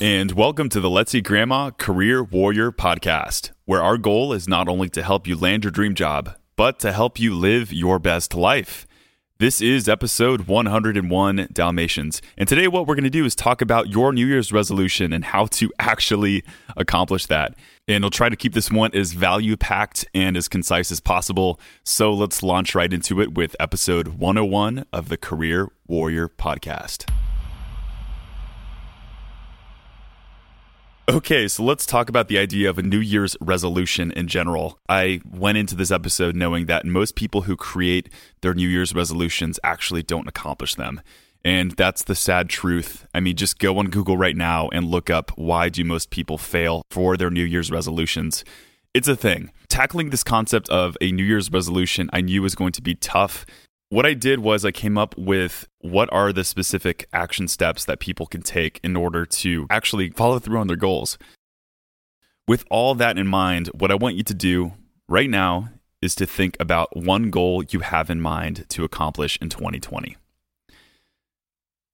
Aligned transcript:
and 0.00 0.32
welcome 0.32 0.68
to 0.68 0.80
the 0.80 0.90
Let's 0.90 1.14
Eat 1.14 1.24
Grandma 1.24 1.70
Career 1.70 2.22
Warrior 2.22 2.70
podcast, 2.70 3.52
where 3.64 3.82
our 3.82 3.96
goal 3.96 4.34
is 4.34 4.46
not 4.46 4.68
only 4.68 4.90
to 4.90 5.02
help 5.02 5.26
you 5.26 5.36
land 5.36 5.64
your 5.64 5.70
dream 5.70 5.94
job, 5.94 6.36
but 6.54 6.78
to 6.80 6.92
help 6.92 7.18
you 7.18 7.34
live 7.34 7.72
your 7.72 7.98
best 7.98 8.34
life. 8.34 8.86
This 9.38 9.62
is 9.62 9.88
episode 9.88 10.48
101 10.48 11.48
Dalmatians. 11.50 12.20
And 12.36 12.48
today, 12.48 12.68
what 12.68 12.86
we're 12.86 12.94
going 12.94 13.04
to 13.04 13.10
do 13.10 13.24
is 13.24 13.34
talk 13.34 13.62
about 13.62 13.88
your 13.88 14.12
New 14.12 14.26
Year's 14.26 14.52
resolution 14.52 15.12
and 15.14 15.24
how 15.24 15.46
to 15.46 15.70
actually 15.78 16.44
accomplish 16.76 17.24
that. 17.26 17.54
And 17.88 18.04
I'll 18.04 18.10
try 18.10 18.28
to 18.28 18.36
keep 18.36 18.52
this 18.52 18.70
one 18.70 18.94
as 18.94 19.12
value 19.12 19.56
packed 19.56 20.06
and 20.14 20.36
as 20.36 20.48
concise 20.48 20.92
as 20.92 21.00
possible. 21.00 21.58
So 21.84 22.12
let's 22.12 22.42
launch 22.42 22.74
right 22.74 22.92
into 22.92 23.20
it 23.22 23.34
with 23.34 23.56
episode 23.58 24.08
101 24.08 24.84
of 24.92 25.08
the 25.08 25.16
Career 25.16 25.70
Warrior 25.86 26.28
podcast. 26.28 27.10
Okay, 31.08 31.46
so 31.46 31.62
let's 31.62 31.86
talk 31.86 32.08
about 32.08 32.26
the 32.26 32.36
idea 32.36 32.68
of 32.68 32.78
a 32.78 32.82
New 32.82 32.98
Year's 32.98 33.36
resolution 33.40 34.10
in 34.10 34.26
general. 34.26 34.80
I 34.88 35.20
went 35.24 35.56
into 35.56 35.76
this 35.76 35.92
episode 35.92 36.34
knowing 36.34 36.66
that 36.66 36.84
most 36.84 37.14
people 37.14 37.42
who 37.42 37.54
create 37.54 38.08
their 38.40 38.54
New 38.54 38.66
Year's 38.66 38.92
resolutions 38.92 39.60
actually 39.62 40.02
don't 40.02 40.26
accomplish 40.26 40.74
them. 40.74 41.00
And 41.44 41.70
that's 41.70 42.02
the 42.02 42.16
sad 42.16 42.48
truth. 42.48 43.06
I 43.14 43.20
mean, 43.20 43.36
just 43.36 43.60
go 43.60 43.78
on 43.78 43.86
Google 43.86 44.16
right 44.16 44.36
now 44.36 44.68
and 44.70 44.88
look 44.88 45.08
up 45.08 45.30
why 45.36 45.68
do 45.68 45.84
most 45.84 46.10
people 46.10 46.38
fail 46.38 46.82
for 46.90 47.16
their 47.16 47.30
New 47.30 47.44
Year's 47.44 47.70
resolutions. 47.70 48.44
It's 48.92 49.06
a 49.06 49.14
thing. 49.14 49.52
Tackling 49.68 50.10
this 50.10 50.24
concept 50.24 50.68
of 50.70 50.96
a 51.00 51.12
New 51.12 51.22
Year's 51.22 51.52
resolution 51.52 52.10
I 52.12 52.20
knew 52.20 52.42
was 52.42 52.56
going 52.56 52.72
to 52.72 52.82
be 52.82 52.96
tough 52.96 53.46
what 53.88 54.04
I 54.04 54.14
did 54.14 54.40
was 54.40 54.64
I 54.64 54.72
came 54.72 54.98
up 54.98 55.16
with 55.16 55.68
what 55.80 56.12
are 56.12 56.32
the 56.32 56.44
specific 56.44 57.08
action 57.12 57.46
steps 57.46 57.84
that 57.84 58.00
people 58.00 58.26
can 58.26 58.42
take 58.42 58.80
in 58.82 58.96
order 58.96 59.24
to 59.26 59.66
actually 59.70 60.10
follow 60.10 60.38
through 60.38 60.58
on 60.58 60.66
their 60.66 60.76
goals. 60.76 61.18
With 62.48 62.64
all 62.70 62.94
that 62.96 63.18
in 63.18 63.26
mind, 63.26 63.68
what 63.68 63.90
I 63.90 63.94
want 63.94 64.16
you 64.16 64.24
to 64.24 64.34
do 64.34 64.72
right 65.08 65.30
now 65.30 65.68
is 66.02 66.14
to 66.16 66.26
think 66.26 66.56
about 66.60 66.96
one 66.96 67.30
goal 67.30 67.62
you 67.64 67.80
have 67.80 68.10
in 68.10 68.20
mind 68.20 68.66
to 68.70 68.84
accomplish 68.84 69.38
in 69.40 69.48
2020. 69.48 70.16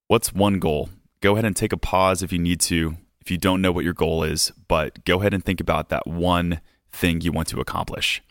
What's 0.08 0.32
one 0.32 0.58
goal? 0.58 0.90
Go 1.20 1.32
ahead 1.32 1.44
and 1.44 1.56
take 1.56 1.72
a 1.72 1.78
pause 1.78 2.22
if 2.22 2.32
you 2.32 2.38
need 2.38 2.60
to, 2.62 2.96
if 3.20 3.30
you 3.30 3.38
don't 3.38 3.62
know 3.62 3.72
what 3.72 3.84
your 3.84 3.94
goal 3.94 4.24
is, 4.24 4.52
but 4.66 5.04
go 5.04 5.20
ahead 5.20 5.32
and 5.32 5.44
think 5.44 5.60
about 5.60 5.88
that 5.90 6.06
one 6.06 6.60
thing 6.90 7.20
you 7.20 7.32
want 7.32 7.48
to 7.48 7.60
accomplish. 7.60 8.22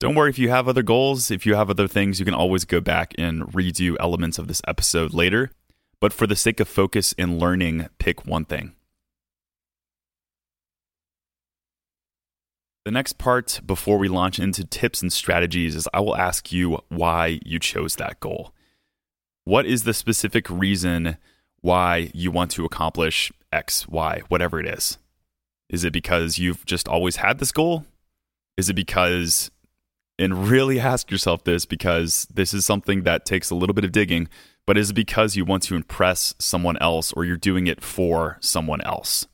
Don't 0.00 0.14
worry 0.14 0.30
if 0.30 0.38
you 0.38 0.50
have 0.50 0.68
other 0.68 0.82
goals, 0.82 1.30
if 1.30 1.46
you 1.46 1.54
have 1.54 1.70
other 1.70 1.88
things, 1.88 2.18
you 2.18 2.24
can 2.24 2.34
always 2.34 2.64
go 2.64 2.80
back 2.80 3.14
and 3.16 3.42
redo 3.52 3.96
elements 4.00 4.38
of 4.38 4.48
this 4.48 4.60
episode 4.66 5.14
later. 5.14 5.50
But 6.00 6.12
for 6.12 6.26
the 6.26 6.36
sake 6.36 6.60
of 6.60 6.68
focus 6.68 7.14
and 7.16 7.38
learning, 7.38 7.88
pick 7.98 8.26
one 8.26 8.44
thing. 8.44 8.74
The 12.84 12.90
next 12.90 13.16
part 13.16 13.60
before 13.64 13.96
we 13.96 14.08
launch 14.08 14.38
into 14.38 14.62
tips 14.62 15.00
and 15.00 15.10
strategies 15.10 15.74
is 15.74 15.88
I 15.94 16.00
will 16.00 16.16
ask 16.16 16.52
you 16.52 16.80
why 16.88 17.40
you 17.42 17.58
chose 17.58 17.96
that 17.96 18.20
goal. 18.20 18.52
What 19.44 19.64
is 19.64 19.84
the 19.84 19.94
specific 19.94 20.50
reason 20.50 21.16
why 21.62 22.10
you 22.12 22.30
want 22.30 22.50
to 22.52 22.66
accomplish 22.66 23.32
X, 23.50 23.88
Y, 23.88 24.20
whatever 24.28 24.60
it 24.60 24.66
is? 24.66 24.98
Is 25.70 25.84
it 25.84 25.94
because 25.94 26.38
you've 26.38 26.66
just 26.66 26.86
always 26.86 27.16
had 27.16 27.38
this 27.38 27.52
goal? 27.52 27.86
Is 28.58 28.68
it 28.68 28.74
because 28.74 29.50
and 30.18 30.48
really 30.48 30.78
ask 30.78 31.10
yourself 31.10 31.44
this 31.44 31.66
because 31.66 32.26
this 32.32 32.54
is 32.54 32.64
something 32.64 33.02
that 33.02 33.24
takes 33.24 33.50
a 33.50 33.54
little 33.54 33.74
bit 33.74 33.84
of 33.84 33.92
digging, 33.92 34.28
but 34.66 34.78
is 34.78 34.90
it 34.90 34.94
because 34.94 35.36
you 35.36 35.44
want 35.44 35.62
to 35.64 35.74
impress 35.74 36.34
someone 36.38 36.76
else 36.80 37.12
or 37.12 37.24
you're 37.24 37.36
doing 37.36 37.66
it 37.66 37.82
for 37.82 38.38
someone 38.40 38.80
else? 38.82 39.26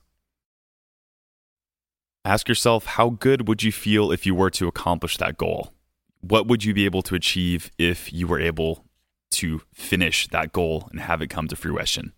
Ask 2.25 2.49
yourself 2.49 2.87
how 2.87 3.11
good 3.11 3.49
would 3.49 3.63
you 3.63 3.73
feel 3.73 4.13
if 4.13 4.27
you 4.27 4.35
were 4.35 4.51
to 4.51 4.69
accomplish 4.69 5.17
that 5.19 5.37
goal? 5.37 5.73
What 6.21 6.47
would 6.47 6.65
you 6.65 6.75
be 6.75 6.85
able 6.85 7.03
to 7.03 7.15
achieve 7.15 7.71
if 7.79 8.13
you 8.13 8.27
were 8.27 8.41
able 8.41 8.85
to 9.33 9.63
finish 9.73 10.29
that 10.29 10.53
goal 10.53 10.89
and 10.91 11.01
have 11.01 11.23
it 11.23 11.29
come 11.29 11.49
to 11.49 11.57
fruition? 11.57 12.13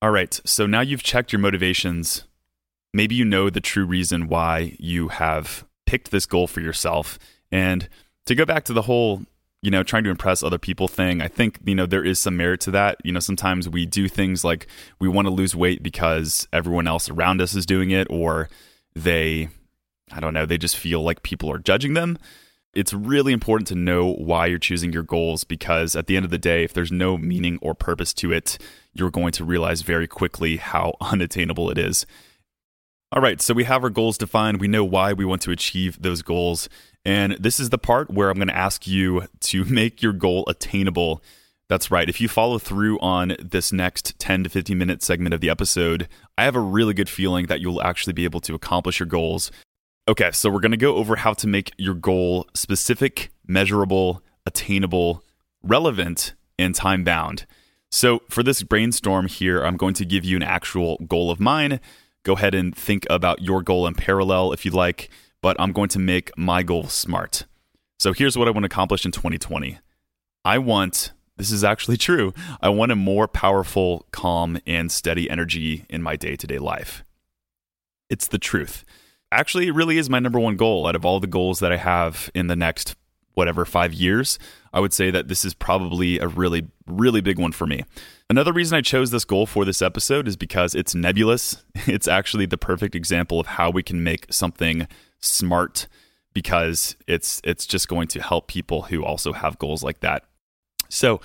All 0.00 0.10
right, 0.10 0.40
so 0.44 0.66
now 0.66 0.80
you've 0.80 1.04
checked 1.04 1.32
your 1.32 1.40
motivations 1.40 2.24
maybe 2.92 3.14
you 3.14 3.24
know 3.24 3.50
the 3.50 3.60
true 3.60 3.84
reason 3.84 4.28
why 4.28 4.76
you 4.78 5.08
have 5.08 5.64
picked 5.86 6.10
this 6.10 6.26
goal 6.26 6.46
for 6.46 6.60
yourself. 6.60 7.18
And 7.50 7.88
to 8.26 8.34
go 8.34 8.44
back 8.44 8.64
to 8.64 8.72
the 8.72 8.82
whole, 8.82 9.22
you 9.62 9.70
know, 9.70 9.82
trying 9.82 10.04
to 10.04 10.10
impress 10.10 10.42
other 10.42 10.58
people 10.58 10.88
thing, 10.88 11.20
I 11.20 11.28
think, 11.28 11.58
you 11.64 11.74
know, 11.74 11.86
there 11.86 12.04
is 12.04 12.18
some 12.18 12.36
merit 12.36 12.60
to 12.62 12.70
that. 12.72 12.98
You 13.04 13.12
know, 13.12 13.20
sometimes 13.20 13.68
we 13.68 13.86
do 13.86 14.08
things 14.08 14.44
like 14.44 14.66
we 15.00 15.08
want 15.08 15.26
to 15.26 15.32
lose 15.32 15.54
weight 15.54 15.82
because 15.82 16.48
everyone 16.52 16.88
else 16.88 17.08
around 17.08 17.40
us 17.40 17.54
is 17.54 17.66
doing 17.66 17.90
it, 17.90 18.06
or 18.10 18.48
they, 18.94 19.48
I 20.10 20.20
don't 20.20 20.34
know, 20.34 20.46
they 20.46 20.58
just 20.58 20.76
feel 20.76 21.02
like 21.02 21.22
people 21.22 21.50
are 21.50 21.58
judging 21.58 21.94
them. 21.94 22.18
It's 22.74 22.94
really 22.94 23.34
important 23.34 23.68
to 23.68 23.74
know 23.74 24.14
why 24.14 24.46
you're 24.46 24.58
choosing 24.58 24.94
your 24.94 25.02
goals 25.02 25.44
because 25.44 25.94
at 25.94 26.06
the 26.06 26.16
end 26.16 26.24
of 26.24 26.30
the 26.30 26.38
day, 26.38 26.64
if 26.64 26.72
there's 26.72 26.90
no 26.90 27.18
meaning 27.18 27.58
or 27.60 27.74
purpose 27.74 28.14
to 28.14 28.32
it, 28.32 28.56
you're 28.94 29.10
going 29.10 29.32
to 29.32 29.44
realize 29.44 29.82
very 29.82 30.08
quickly 30.08 30.56
how 30.56 30.94
unattainable 31.00 31.70
it 31.70 31.76
is. 31.76 32.06
All 33.14 33.20
right, 33.20 33.42
so 33.42 33.52
we 33.52 33.64
have 33.64 33.84
our 33.84 33.90
goals 33.90 34.16
defined. 34.16 34.58
We 34.58 34.68
know 34.68 34.86
why 34.86 35.12
we 35.12 35.26
want 35.26 35.42
to 35.42 35.50
achieve 35.50 36.00
those 36.00 36.22
goals. 36.22 36.70
And 37.04 37.32
this 37.32 37.60
is 37.60 37.68
the 37.68 37.76
part 37.76 38.10
where 38.10 38.30
I'm 38.30 38.38
going 38.38 38.48
to 38.48 38.56
ask 38.56 38.86
you 38.86 39.28
to 39.40 39.64
make 39.66 40.00
your 40.00 40.14
goal 40.14 40.44
attainable. 40.48 41.22
That's 41.68 41.90
right. 41.90 42.08
If 42.08 42.22
you 42.22 42.28
follow 42.28 42.58
through 42.58 42.98
on 43.00 43.36
this 43.38 43.70
next 43.70 44.18
10 44.18 44.44
to 44.44 44.50
15 44.50 44.78
minute 44.78 45.02
segment 45.02 45.34
of 45.34 45.42
the 45.42 45.50
episode, 45.50 46.08
I 46.38 46.44
have 46.44 46.56
a 46.56 46.60
really 46.60 46.94
good 46.94 47.10
feeling 47.10 47.46
that 47.46 47.60
you'll 47.60 47.82
actually 47.82 48.14
be 48.14 48.24
able 48.24 48.40
to 48.40 48.54
accomplish 48.54 48.98
your 48.98 49.06
goals. 49.06 49.50
Okay, 50.08 50.30
so 50.32 50.48
we're 50.48 50.60
going 50.60 50.72
to 50.72 50.78
go 50.78 50.96
over 50.96 51.16
how 51.16 51.34
to 51.34 51.46
make 51.46 51.72
your 51.76 51.94
goal 51.94 52.46
specific, 52.54 53.30
measurable, 53.46 54.22
attainable, 54.46 55.22
relevant, 55.62 56.32
and 56.58 56.74
time 56.74 57.04
bound. 57.04 57.44
So, 57.90 58.22
for 58.30 58.42
this 58.42 58.62
brainstorm 58.62 59.28
here, 59.28 59.62
I'm 59.62 59.76
going 59.76 59.92
to 59.94 60.06
give 60.06 60.24
you 60.24 60.36
an 60.36 60.42
actual 60.42 60.96
goal 61.06 61.30
of 61.30 61.38
mine 61.38 61.78
Go 62.24 62.34
ahead 62.34 62.54
and 62.54 62.76
think 62.76 63.06
about 63.10 63.42
your 63.42 63.62
goal 63.62 63.86
in 63.86 63.94
parallel 63.94 64.52
if 64.52 64.64
you 64.64 64.70
like, 64.70 65.10
but 65.40 65.56
I'm 65.60 65.72
going 65.72 65.88
to 65.90 65.98
make 65.98 66.30
my 66.36 66.62
goal 66.62 66.84
smart. 66.88 67.46
So 67.98 68.12
here's 68.12 68.36
what 68.36 68.48
I 68.48 68.50
want 68.50 68.64
to 68.64 68.66
accomplish 68.66 69.04
in 69.04 69.12
2020. 69.12 69.78
I 70.44 70.58
want, 70.58 71.12
this 71.36 71.50
is 71.50 71.64
actually 71.64 71.96
true, 72.08 72.32
I 72.60 72.68
want 72.68 72.92
a 72.92 72.96
more 72.96 73.28
powerful, 73.28 74.06
calm, 74.12 74.58
and 74.66 74.90
steady 74.90 75.28
energy 75.28 75.84
in 75.88 76.02
my 76.02 76.16
day 76.16 76.36
to 76.36 76.46
day 76.46 76.58
life. 76.58 77.04
It's 78.08 78.26
the 78.26 78.38
truth. 78.38 78.84
Actually, 79.32 79.68
it 79.68 79.74
really 79.74 79.98
is 79.98 80.10
my 80.10 80.18
number 80.18 80.38
one 80.38 80.56
goal 80.56 80.86
out 80.86 80.94
of 80.94 81.06
all 81.06 81.18
the 81.18 81.26
goals 81.26 81.60
that 81.60 81.72
I 81.72 81.78
have 81.78 82.30
in 82.34 82.48
the 82.48 82.56
next, 82.56 82.94
whatever, 83.34 83.64
five 83.64 83.92
years. 83.92 84.38
I 84.72 84.80
would 84.80 84.92
say 84.92 85.10
that 85.10 85.28
this 85.28 85.44
is 85.44 85.54
probably 85.54 86.18
a 86.18 86.28
really, 86.28 86.68
really 86.86 87.20
big 87.20 87.38
one 87.38 87.52
for 87.52 87.66
me. 87.66 87.84
Another 88.30 88.52
reason 88.52 88.76
I 88.76 88.80
chose 88.80 89.10
this 89.10 89.24
goal 89.24 89.46
for 89.46 89.64
this 89.64 89.82
episode 89.82 90.26
is 90.26 90.36
because 90.36 90.74
it's 90.74 90.94
nebulous. 90.94 91.64
It's 91.86 92.08
actually 92.08 92.46
the 92.46 92.58
perfect 92.58 92.94
example 92.94 93.40
of 93.40 93.46
how 93.46 93.70
we 93.70 93.82
can 93.82 94.04
make 94.04 94.32
something 94.32 94.86
smart 95.18 95.88
because 96.32 96.96
it's 97.06 97.40
it's 97.44 97.66
just 97.66 97.88
going 97.88 98.08
to 98.08 98.22
help 98.22 98.46
people 98.46 98.82
who 98.82 99.04
also 99.04 99.32
have 99.32 99.58
goals 99.58 99.82
like 99.82 100.00
that. 100.00 100.24
So, 100.88 101.20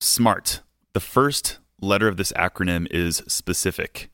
SMART. 0.00 0.62
The 0.94 1.00
first 1.00 1.58
letter 1.80 2.08
of 2.08 2.16
this 2.16 2.32
acronym 2.32 2.86
is 2.90 3.22
specific. 3.28 4.10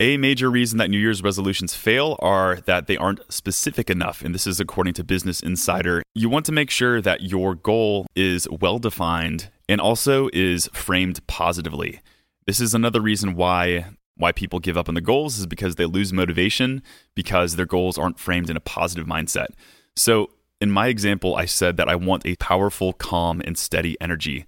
A 0.00 0.16
major 0.16 0.50
reason 0.50 0.78
that 0.78 0.90
New 0.90 0.98
Year's 0.98 1.22
resolutions 1.22 1.74
fail 1.74 2.16
are 2.18 2.56
that 2.66 2.88
they 2.88 2.96
aren't 2.96 3.32
specific 3.32 3.88
enough. 3.88 4.22
And 4.22 4.34
this 4.34 4.46
is 4.46 4.58
according 4.58 4.94
to 4.94 5.04
Business 5.04 5.40
Insider. 5.40 6.02
You 6.16 6.28
want 6.28 6.46
to 6.46 6.52
make 6.52 6.68
sure 6.68 7.00
that 7.00 7.22
your 7.22 7.54
goal 7.54 8.06
is 8.16 8.48
well 8.50 8.80
defined 8.80 9.50
and 9.68 9.80
also 9.80 10.28
is 10.32 10.68
framed 10.72 11.24
positively. 11.28 12.00
This 12.44 12.58
is 12.58 12.74
another 12.74 13.00
reason 13.00 13.36
why 13.36 13.86
why 14.16 14.32
people 14.32 14.60
give 14.60 14.76
up 14.76 14.88
on 14.88 14.94
the 14.94 15.00
goals 15.00 15.38
is 15.38 15.46
because 15.46 15.74
they 15.74 15.86
lose 15.86 16.12
motivation 16.12 16.82
because 17.14 17.56
their 17.56 17.66
goals 17.66 17.98
aren't 17.98 18.18
framed 18.18 18.48
in 18.48 18.56
a 18.56 18.60
positive 18.60 19.06
mindset. 19.06 19.48
So, 19.96 20.30
in 20.60 20.70
my 20.70 20.86
example, 20.86 21.34
I 21.34 21.46
said 21.46 21.76
that 21.76 21.88
I 21.88 21.96
want 21.96 22.24
a 22.24 22.36
powerful, 22.36 22.92
calm, 22.92 23.42
and 23.44 23.58
steady 23.58 23.96
energy. 24.00 24.46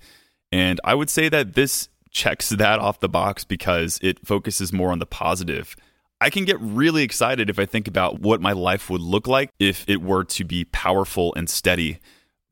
And 0.53 0.81
I 0.85 0.95
would 0.95 1.11
say 1.11 1.29
that 1.29 1.55
this 1.55 1.89
checks 2.17 2.49
that 2.49 2.79
off 2.79 2.99
the 3.01 3.09
box 3.11 3.45
because 3.45 4.01
it 4.03 4.27
focuses 4.27 4.73
more 4.73 4.91
on 4.91 4.99
the 4.99 5.07
positive. 5.07 5.77
I 6.19 6.31
can 6.31 6.47
get 6.47 6.59
really 6.61 7.03
excited 7.03 7.51
if 7.51 7.59
I 7.59 7.67
think 7.67 7.87
about 7.87 8.21
what 8.21 8.41
my 8.41 8.53
life 8.53 8.89
would 8.89 9.03
look 9.03 9.29
like 9.29 9.51
if 9.59 9.85
it 9.87 10.01
were 10.01 10.25
to 10.25 10.45
be 10.45 10.65
powerful 10.65 11.35
and 11.35 11.49
steady 11.49 11.99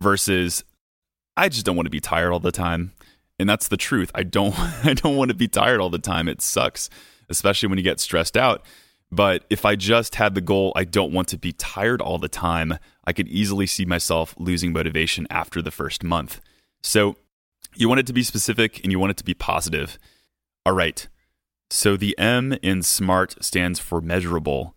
versus 0.03 0.65
I 1.35 1.49
just 1.49 1.65
don't 1.65 1.77
want 1.77 1.87
to 1.87 1.91
be 1.91 2.01
tired 2.01 2.31
all 2.31 2.41
the 2.41 2.53
time. 2.53 2.93
And 3.39 3.49
that's 3.49 3.69
the 3.69 3.79
truth. 3.79 4.11
I 4.15 4.23
don't 4.23 4.55
I 4.85 4.93
don't 4.93 5.17
want 5.17 5.31
to 5.31 5.35
be 5.35 5.49
tired 5.49 5.81
all 5.81 5.91
the 5.91 5.99
time. 5.99 6.29
It 6.29 6.43
sucks, 6.43 6.91
especially 7.31 7.71
when 7.71 7.79
you 7.79 7.85
get 7.85 8.01
stressed 8.01 8.37
out. 8.37 8.67
But 9.11 9.45
if 9.49 9.65
I 9.65 9.77
just 9.77 10.17
had 10.17 10.35
the 10.35 10.41
goal 10.43 10.75
I 10.77 10.85
don't 10.85 11.13
want 11.13 11.29
to 11.29 11.39
be 11.39 11.53
tired 11.53 12.03
all 12.03 12.19
the 12.19 12.29
time, 12.29 12.79
I 13.07 13.15
could 13.15 13.29
easily 13.29 13.67
see 13.67 13.87
myself 13.87 14.35
losing 14.39 14.75
motivation 14.75 15.27
after 15.31 15.63
the 15.63 15.71
first 15.71 16.05
month. 16.05 16.43
So 16.83 17.17
You 17.77 17.89
want 17.89 18.01
it 18.01 18.07
to 18.07 18.13
be 18.13 18.23
specific 18.23 18.81
and 18.83 18.93
you 18.93 18.99
want 18.99 19.11
it 19.11 19.17
to 19.19 19.25
be 19.25 19.35
positive. 19.35 19.99
All 20.65 20.73
right. 20.73 21.07
So 21.71 21.97
the 21.97 22.17
M 22.19 22.53
in 22.63 22.83
SMART 22.83 23.43
stands 23.43 23.81
for 23.81 24.01
measurable. 24.01 24.77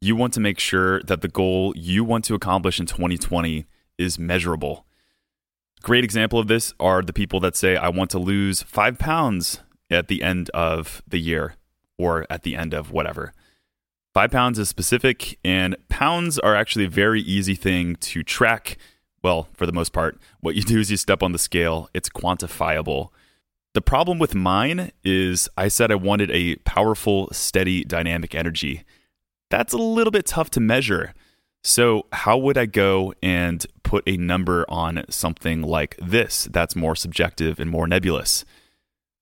You 0.00 0.14
want 0.14 0.32
to 0.34 0.40
make 0.40 0.58
sure 0.58 1.02
that 1.02 1.20
the 1.20 1.28
goal 1.28 1.72
you 1.76 2.04
want 2.04 2.24
to 2.26 2.34
accomplish 2.34 2.78
in 2.78 2.86
2020 2.86 3.66
is 3.98 4.18
measurable. 4.18 4.86
Great 5.82 6.04
example 6.04 6.38
of 6.38 6.48
this 6.48 6.74
are 6.78 7.02
the 7.02 7.12
people 7.12 7.40
that 7.40 7.56
say, 7.56 7.76
I 7.76 7.88
want 7.88 8.10
to 8.10 8.18
lose 8.18 8.62
five 8.62 8.98
pounds 8.98 9.60
at 9.90 10.08
the 10.08 10.22
end 10.22 10.50
of 10.50 11.02
the 11.06 11.18
year 11.18 11.54
or 11.96 12.26
at 12.30 12.42
the 12.42 12.56
end 12.56 12.74
of 12.74 12.92
whatever. 12.92 13.32
Five 14.14 14.30
pounds 14.30 14.58
is 14.58 14.68
specific, 14.68 15.38
and 15.44 15.76
pounds 15.88 16.38
are 16.38 16.56
actually 16.56 16.86
a 16.86 16.90
very 16.90 17.20
easy 17.20 17.54
thing 17.54 17.94
to 17.96 18.22
track. 18.22 18.76
Well, 19.28 19.46
for 19.52 19.66
the 19.66 19.74
most 19.74 19.92
part, 19.92 20.18
what 20.40 20.54
you 20.54 20.62
do 20.62 20.80
is 20.80 20.90
you 20.90 20.96
step 20.96 21.22
on 21.22 21.32
the 21.32 21.38
scale, 21.38 21.90
it's 21.92 22.08
quantifiable. 22.08 23.10
The 23.74 23.82
problem 23.82 24.18
with 24.18 24.34
mine 24.34 24.90
is 25.04 25.50
I 25.54 25.68
said 25.68 25.92
I 25.92 25.96
wanted 25.96 26.30
a 26.30 26.56
powerful, 26.64 27.28
steady, 27.30 27.84
dynamic 27.84 28.34
energy. 28.34 28.84
That's 29.50 29.74
a 29.74 29.76
little 29.76 30.10
bit 30.10 30.24
tough 30.24 30.48
to 30.52 30.60
measure. 30.60 31.12
So, 31.62 32.06
how 32.10 32.38
would 32.38 32.56
I 32.56 32.64
go 32.64 33.12
and 33.22 33.66
put 33.82 34.02
a 34.08 34.16
number 34.16 34.64
on 34.66 35.04
something 35.10 35.60
like 35.60 35.98
this 36.00 36.48
that's 36.50 36.74
more 36.74 36.96
subjective 36.96 37.60
and 37.60 37.70
more 37.70 37.86
nebulous? 37.86 38.46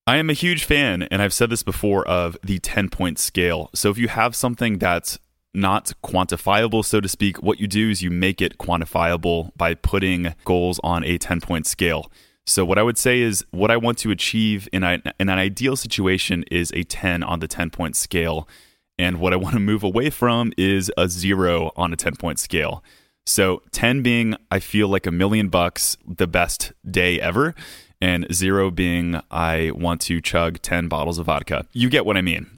I 0.06 0.18
am 0.18 0.30
a 0.30 0.34
huge 0.34 0.62
fan, 0.62 1.02
and 1.02 1.20
I've 1.20 1.32
said 1.32 1.50
this 1.50 1.64
before, 1.64 2.06
of 2.06 2.38
the 2.44 2.60
10 2.60 2.90
point 2.90 3.18
scale. 3.18 3.70
So 3.74 3.90
if 3.90 3.98
you 3.98 4.06
have 4.06 4.36
something 4.36 4.78
that's 4.78 5.18
not 5.56 5.92
quantifiable, 6.04 6.84
so 6.84 7.00
to 7.00 7.08
speak, 7.08 7.42
what 7.42 7.58
you 7.58 7.66
do 7.66 7.90
is 7.90 8.02
you 8.02 8.10
make 8.10 8.40
it 8.40 8.58
quantifiable 8.58 9.50
by 9.56 9.74
putting 9.74 10.34
goals 10.44 10.78
on 10.84 11.02
a 11.04 11.18
10 11.18 11.40
point 11.40 11.66
scale. 11.66 12.12
So 12.44 12.64
what 12.64 12.78
I 12.78 12.82
would 12.82 12.98
say 12.98 13.20
is 13.20 13.44
what 13.50 13.72
I 13.72 13.76
want 13.76 13.98
to 13.98 14.10
achieve 14.12 14.68
in, 14.72 14.84
a, 14.84 15.02
in 15.18 15.28
an 15.28 15.38
ideal 15.38 15.74
situation 15.74 16.44
is 16.50 16.70
a 16.74 16.84
10 16.84 17.24
on 17.24 17.40
the 17.40 17.48
10 17.48 17.70
point 17.70 17.96
scale. 17.96 18.48
And 18.98 19.18
what 19.18 19.32
I 19.32 19.36
want 19.36 19.54
to 19.54 19.60
move 19.60 19.82
away 19.82 20.10
from 20.10 20.52
is 20.56 20.92
a 20.96 21.08
zero 21.08 21.72
on 21.76 21.92
a 21.92 21.96
10 21.96 22.16
point 22.16 22.38
scale. 22.38 22.84
So 23.24 23.62
10 23.72 24.02
being, 24.02 24.36
I 24.50 24.60
feel 24.60 24.86
like 24.86 25.06
a 25.06 25.10
million 25.10 25.48
bucks, 25.48 25.96
the 26.06 26.28
best 26.28 26.72
day 26.88 27.20
ever 27.20 27.54
and 28.00 28.26
zero 28.32 28.70
being 28.70 29.20
I 29.30 29.72
want 29.74 30.00
to 30.02 30.20
chug 30.20 30.60
10 30.62 30.88
bottles 30.88 31.18
of 31.18 31.26
vodka. 31.26 31.66
You 31.72 31.88
get 31.88 32.06
what 32.06 32.16
I 32.16 32.22
mean. 32.22 32.55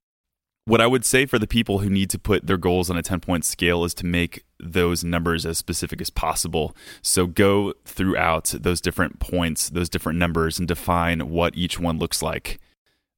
What 0.68 0.82
I 0.82 0.86
would 0.86 1.06
say 1.06 1.24
for 1.24 1.38
the 1.38 1.46
people 1.46 1.78
who 1.78 1.88
need 1.88 2.10
to 2.10 2.18
put 2.18 2.46
their 2.46 2.58
goals 2.58 2.90
on 2.90 2.98
a 2.98 3.02
10 3.02 3.20
point 3.20 3.46
scale 3.46 3.84
is 3.84 3.94
to 3.94 4.04
make 4.04 4.44
those 4.60 5.02
numbers 5.02 5.46
as 5.46 5.56
specific 5.56 5.98
as 5.98 6.10
possible. 6.10 6.76
So 7.00 7.26
go 7.26 7.72
throughout 7.86 8.54
those 8.54 8.82
different 8.82 9.18
points, 9.18 9.70
those 9.70 9.88
different 9.88 10.18
numbers, 10.18 10.58
and 10.58 10.68
define 10.68 11.30
what 11.30 11.56
each 11.56 11.80
one 11.80 11.98
looks 11.98 12.20
like. 12.20 12.60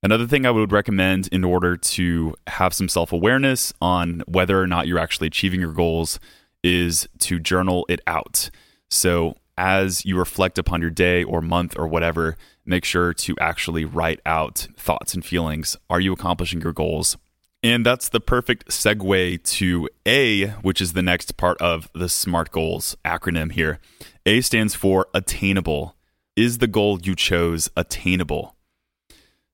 Another 0.01 0.29
thing 0.29 0.47
I 0.47 0.53
would 0.53 0.71
recommend 0.71 1.27
in 1.33 1.43
order 1.43 1.77
to 1.77 2.37
have 2.47 2.73
some 2.73 2.89
self 2.89 3.13
awareness 3.13 3.73
on 3.83 4.23
whether 4.29 4.63
or 4.63 4.69
not 4.69 4.87
you're 4.87 5.01
actually 5.01 5.27
achieving 5.27 5.59
your 5.59 5.73
goals 5.73 6.21
is 6.63 7.09
to 7.19 7.41
journal 7.41 7.85
it 7.89 8.01
out. 8.07 8.49
So 8.91 9.35
as 9.59 10.05
you 10.05 10.17
reflect 10.17 10.57
upon 10.57 10.83
your 10.83 10.91
day 10.91 11.25
or 11.25 11.41
month 11.41 11.77
or 11.77 11.89
whatever, 11.89 12.37
make 12.65 12.85
sure 12.85 13.13
to 13.13 13.35
actually 13.41 13.85
write 13.85 14.21
out 14.25 14.69
thoughts 14.77 15.15
and 15.15 15.25
feelings. 15.25 15.77
Are 15.91 15.99
you 15.99 16.13
accomplishing 16.13 16.61
your 16.61 16.73
goals? 16.73 17.17
And 17.63 17.85
that's 17.85 18.09
the 18.09 18.21
perfect 18.21 18.69
segue 18.69 19.43
to 19.43 19.89
A, 20.07 20.49
which 20.63 20.81
is 20.81 20.95
the 20.95 21.03
next 21.03 21.37
part 21.37 21.61
of 21.61 21.91
the 21.95 22.09
SMART 22.09 22.51
goals 22.51 22.97
acronym 23.05 23.53
here. 23.53 23.79
A 24.25 24.41
stands 24.41 24.75
for 24.75 25.09
attainable. 25.13 25.95
Is 26.37 26.59
the 26.59 26.67
goal 26.67 26.99
you 27.03 27.15
chose 27.15 27.69
attainable? 27.77 28.57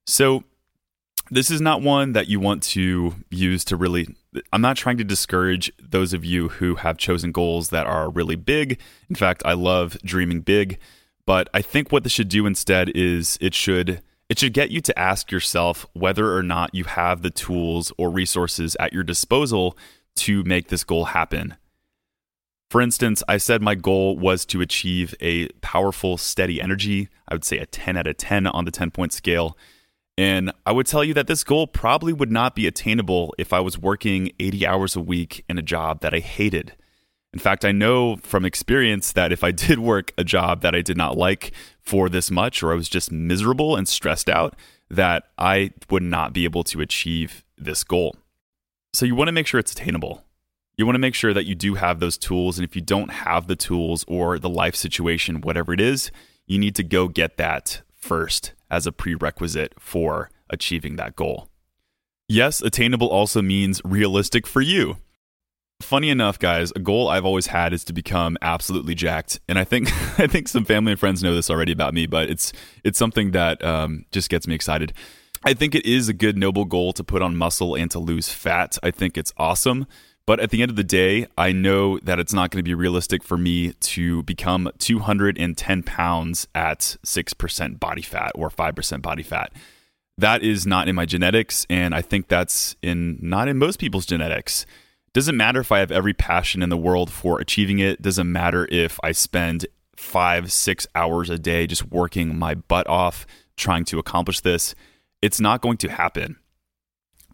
So, 0.05 0.43
this 1.29 1.51
is 1.51 1.59
not 1.59 1.81
one 1.81 2.13
that 2.13 2.27
you 2.27 2.39
want 2.39 2.63
to 2.63 3.13
use 3.29 3.65
to 3.65 3.75
really 3.75 4.15
I'm 4.51 4.61
not 4.61 4.77
trying 4.77 4.97
to 4.97 5.03
discourage 5.03 5.71
those 5.81 6.13
of 6.13 6.23
you 6.23 6.49
who 6.49 6.75
have 6.75 6.97
chosen 6.97 7.31
goals 7.31 7.69
that 7.69 7.87
are 7.87 8.09
really 8.09 8.35
big. 8.35 8.79
In 9.09 9.15
fact, 9.15 9.41
I 9.45 9.53
love 9.53 9.97
dreaming 10.03 10.41
big, 10.41 10.79
but 11.25 11.49
I 11.53 11.61
think 11.61 11.91
what 11.91 12.03
this 12.03 12.13
should 12.13 12.29
do 12.29 12.45
instead 12.45 12.89
is 12.95 13.37
it 13.41 13.53
should 13.53 14.01
it 14.29 14.39
should 14.39 14.53
get 14.53 14.71
you 14.71 14.81
to 14.81 14.99
ask 14.99 15.31
yourself 15.31 15.85
whether 15.93 16.35
or 16.35 16.43
not 16.43 16.75
you 16.75 16.83
have 16.83 17.21
the 17.21 17.29
tools 17.29 17.91
or 17.97 18.09
resources 18.09 18.75
at 18.79 18.93
your 18.93 19.03
disposal 19.03 19.77
to 20.17 20.43
make 20.43 20.67
this 20.67 20.83
goal 20.83 21.05
happen. 21.05 21.55
For 22.69 22.81
instance, 22.81 23.23
I 23.29 23.37
said 23.37 23.61
my 23.61 23.75
goal 23.75 24.17
was 24.17 24.45
to 24.47 24.59
achieve 24.59 25.15
a 25.21 25.47
powerful, 25.61 26.17
steady 26.17 26.61
energy. 26.61 27.07
I 27.27 27.35
would 27.35 27.45
say 27.45 27.59
a 27.59 27.65
10 27.65 27.95
out 27.95 28.07
of 28.07 28.17
10 28.17 28.45
on 28.47 28.65
the 28.65 28.71
10 28.71 28.91
point 28.91 29.13
scale. 29.13 29.57
And 30.17 30.51
I 30.65 30.71
would 30.73 30.87
tell 30.87 31.03
you 31.03 31.13
that 31.13 31.27
this 31.27 31.43
goal 31.43 31.67
probably 31.67 32.11
would 32.11 32.31
not 32.31 32.55
be 32.55 32.67
attainable 32.67 33.33
if 33.37 33.53
I 33.53 33.59
was 33.61 33.77
working 33.77 34.31
80 34.39 34.67
hours 34.67 34.95
a 34.95 35.01
week 35.01 35.45
in 35.47 35.57
a 35.57 35.61
job 35.61 36.01
that 36.01 36.13
I 36.13 36.19
hated. 36.19 36.75
In 37.37 37.39
fact, 37.39 37.63
I 37.63 37.71
know 37.71 38.15
from 38.15 38.45
experience 38.45 39.11
that 39.11 39.31
if 39.31 39.43
I 39.43 39.51
did 39.67 39.77
work 39.77 40.11
a 40.17 40.23
job 40.23 40.61
that 40.61 40.73
I 40.73 40.81
did 40.81 40.97
not 40.97 41.15
like 41.15 41.51
for 41.83 42.09
this 42.09 42.31
much, 42.31 42.63
or 42.63 42.71
I 42.71 42.75
was 42.75 42.89
just 42.89 43.11
miserable 43.11 43.75
and 43.75 43.87
stressed 43.87 44.27
out, 44.27 44.55
that 44.89 45.25
I 45.37 45.69
would 45.91 46.01
not 46.01 46.33
be 46.33 46.45
able 46.45 46.63
to 46.63 46.81
achieve 46.81 47.45
this 47.55 47.83
goal. 47.83 48.15
So 48.91 49.05
you 49.05 49.13
want 49.13 49.27
to 49.27 49.33
make 49.33 49.45
sure 49.45 49.59
it's 49.59 49.71
attainable. 49.71 50.23
You 50.77 50.87
want 50.87 50.95
to 50.95 50.99
make 50.99 51.13
sure 51.13 51.31
that 51.31 51.45
you 51.45 51.53
do 51.53 51.75
have 51.75 51.99
those 51.99 52.17
tools. 52.17 52.57
And 52.57 52.67
if 52.67 52.75
you 52.75 52.81
don't 52.81 53.11
have 53.11 53.45
the 53.45 53.55
tools 53.55 54.03
or 54.07 54.39
the 54.39 54.49
life 54.49 54.75
situation, 54.75 55.41
whatever 55.41 55.73
it 55.73 55.79
is, 55.79 56.09
you 56.47 56.57
need 56.57 56.73
to 56.73 56.83
go 56.83 57.07
get 57.07 57.37
that 57.37 57.83
first 57.95 58.53
as 58.71 58.87
a 58.87 58.91
prerequisite 58.91 59.75
for 59.77 60.31
achieving 60.49 60.95
that 60.95 61.15
goal. 61.15 61.49
Yes, 62.27 62.63
attainable 62.63 63.09
also 63.09 63.43
means 63.43 63.79
realistic 63.85 64.47
for 64.47 64.61
you. 64.61 64.97
Funny 65.81 66.09
enough, 66.09 66.39
guys, 66.39 66.71
a 66.75 66.79
goal 66.79 67.07
I've 67.07 67.25
always 67.25 67.47
had 67.47 67.71
is 67.71 67.83
to 67.85 67.93
become 67.93 68.35
absolutely 68.41 68.95
jacked, 68.95 69.39
and 69.47 69.59
I 69.59 69.63
think 69.63 69.87
I 70.19 70.27
think 70.27 70.47
some 70.47 70.65
family 70.65 70.91
and 70.93 70.99
friends 70.99 71.21
know 71.21 71.35
this 71.35 71.49
already 71.49 71.71
about 71.71 71.93
me, 71.93 72.07
but 72.07 72.29
it's 72.29 72.51
it's 72.83 72.97
something 72.97 73.31
that 73.31 73.63
um, 73.63 74.05
just 74.11 74.29
gets 74.29 74.47
me 74.47 74.55
excited. 74.55 74.93
I 75.43 75.53
think 75.53 75.75
it 75.75 75.85
is 75.85 76.09
a 76.09 76.13
good 76.13 76.35
noble 76.35 76.65
goal 76.65 76.93
to 76.93 77.03
put 77.03 77.21
on 77.21 77.37
muscle 77.37 77.75
and 77.75 77.91
to 77.91 77.99
lose 77.99 78.27
fat. 78.27 78.77
I 78.81 78.89
think 78.89 79.17
it's 79.17 79.31
awesome. 79.37 79.85
But 80.25 80.41
at 80.41 80.49
the 80.49 80.61
end 80.61 80.69
of 80.69 80.75
the 80.75 80.83
day, 80.83 81.27
I 81.37 81.53
know 81.53 81.99
that 81.99 82.19
it's 82.19 82.33
not 82.33 82.51
going 82.51 82.59
to 82.59 82.67
be 82.69 82.73
realistic 82.73 83.23
for 83.23 83.37
me 83.37 83.71
to 83.71 84.23
become 84.23 84.69
210 84.77 85.83
pounds 85.83 86.47
at 86.53 86.97
6% 87.05 87.79
body 87.79 88.01
fat 88.01 88.33
or 88.35 88.49
5% 88.49 89.01
body 89.01 89.23
fat. 89.23 89.53
That 90.17 90.43
is 90.43 90.67
not 90.67 90.89
in 90.89 90.95
my 90.95 91.05
genetics, 91.05 91.65
and 91.69 91.95
I 91.95 92.01
think 92.01 92.27
that's 92.27 92.75
in 92.81 93.19
not 93.21 93.47
in 93.47 93.57
most 93.57 93.79
people's 93.79 94.05
genetics. 94.05 94.65
Doesn't 95.13 95.37
matter 95.37 95.59
if 95.59 95.71
I 95.71 95.79
have 95.79 95.91
every 95.91 96.13
passion 96.13 96.61
in 96.61 96.69
the 96.69 96.77
world 96.77 97.11
for 97.11 97.39
achieving 97.39 97.79
it. 97.79 98.01
Doesn't 98.01 98.31
matter 98.31 98.67
if 98.69 98.99
I 99.03 99.11
spend 99.11 99.65
five, 99.95 100.51
six 100.51 100.85
hours 100.95 101.29
a 101.29 101.39
day 101.39 101.67
just 101.67 101.89
working 101.91 102.37
my 102.37 102.55
butt 102.55 102.87
off 102.87 103.25
trying 103.55 103.83
to 103.85 103.99
accomplish 103.99 104.41
this. 104.41 104.75
It's 105.21 105.39
not 105.39 105.61
going 105.61 105.77
to 105.77 105.89
happen. 105.89 106.37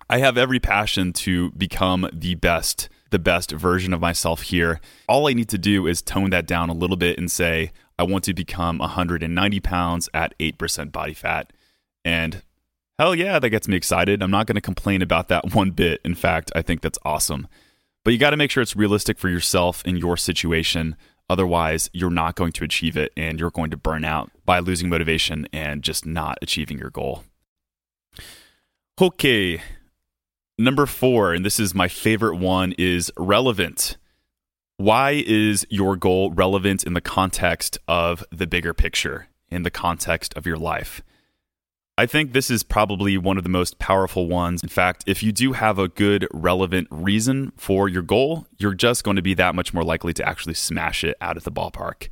I 0.09 0.19
have 0.19 0.37
every 0.37 0.59
passion 0.59 1.13
to 1.13 1.51
become 1.51 2.09
the 2.13 2.35
best, 2.35 2.89
the 3.09 3.19
best 3.19 3.51
version 3.51 3.93
of 3.93 4.01
myself 4.01 4.43
here. 4.43 4.79
All 5.07 5.27
I 5.27 5.33
need 5.33 5.49
to 5.49 5.57
do 5.57 5.87
is 5.87 6.01
tone 6.01 6.29
that 6.31 6.47
down 6.47 6.69
a 6.69 6.73
little 6.73 6.97
bit 6.97 7.17
and 7.17 7.31
say, 7.31 7.71
I 7.97 8.03
want 8.03 8.23
to 8.25 8.33
become 8.33 8.79
190 8.79 9.59
pounds 9.59 10.09
at 10.13 10.37
8% 10.39 10.91
body 10.91 11.13
fat. 11.13 11.53
And 12.03 12.41
hell 12.97 13.15
yeah, 13.15 13.39
that 13.39 13.49
gets 13.49 13.67
me 13.67 13.77
excited. 13.77 14.21
I'm 14.21 14.31
not 14.31 14.47
going 14.47 14.55
to 14.55 14.61
complain 14.61 15.01
about 15.01 15.27
that 15.29 15.53
one 15.53 15.71
bit. 15.71 16.01
In 16.03 16.15
fact, 16.15 16.51
I 16.55 16.61
think 16.61 16.81
that's 16.81 16.99
awesome. 17.05 17.47
But 18.03 18.11
you 18.11 18.19
got 18.19 18.31
to 18.31 18.37
make 18.37 18.51
sure 18.51 18.61
it's 18.61 18.75
realistic 18.75 19.17
for 19.17 19.29
yourself 19.29 19.81
in 19.85 19.97
your 19.97 20.17
situation. 20.17 20.95
Otherwise, 21.29 21.89
you're 21.93 22.09
not 22.09 22.35
going 22.35 22.51
to 22.53 22.65
achieve 22.65 22.97
it 22.97 23.13
and 23.15 23.39
you're 23.39 23.49
going 23.49 23.71
to 23.71 23.77
burn 23.77 24.03
out 24.03 24.29
by 24.45 24.59
losing 24.59 24.89
motivation 24.89 25.47
and 25.53 25.83
just 25.83 26.05
not 26.05 26.37
achieving 26.41 26.77
your 26.77 26.89
goal. 26.89 27.23
Okay, 29.01 29.61
Number 30.57 30.85
four, 30.85 31.33
and 31.33 31.43
this 31.43 31.59
is 31.59 31.73
my 31.73 31.87
favorite 31.87 32.35
one, 32.35 32.73
is 32.77 33.11
relevant. 33.17 33.97
Why 34.77 35.23
is 35.25 35.65
your 35.67 35.95
goal 35.95 36.29
relevant 36.29 36.83
in 36.83 36.93
the 36.93 37.01
context 37.01 37.79
of 37.87 38.23
the 38.31 38.45
bigger 38.45 38.71
picture, 38.71 39.29
in 39.49 39.63
the 39.63 39.71
context 39.71 40.31
of 40.35 40.45
your 40.45 40.57
life? 40.57 41.01
I 41.95 42.07
think 42.07 42.33
this 42.33 42.49
is 42.49 42.63
probably 42.63 43.19
one 43.19 43.37
of 43.37 43.43
the 43.43 43.49
most 43.49 43.77
powerful 43.77 44.27
ones. 44.27 44.63
In 44.63 44.69
fact, 44.69 45.03
if 45.05 45.21
you 45.21 45.31
do 45.31 45.53
have 45.53 45.77
a 45.77 45.87
good, 45.87 46.27
relevant 46.33 46.87
reason 46.89 47.51
for 47.55 47.87
your 47.87 48.01
goal, 48.01 48.47
you're 48.57 48.73
just 48.73 49.03
going 49.03 49.15
to 49.15 49.21
be 49.21 49.35
that 49.35 49.53
much 49.53 49.75
more 49.75 49.83
likely 49.83 50.11
to 50.13 50.27
actually 50.27 50.55
smash 50.55 51.03
it 51.03 51.15
out 51.21 51.37
of 51.37 51.43
the 51.43 51.51
ballpark. 51.51 52.07